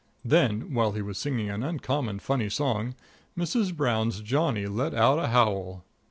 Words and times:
Then, 0.25 0.73
while 0.73 0.93
he 0.93 1.01
was 1.03 1.19
singing 1.19 1.51
an 1.51 1.61
uncommon 1.61 2.17
funny 2.17 2.49
song, 2.49 2.95
Mrs. 3.37 3.75
Brown's 3.77 4.21
Johnny 4.21 4.65
let 4.65 4.95
out 4.95 5.19
a 5.19 5.27
howl. 5.27 5.83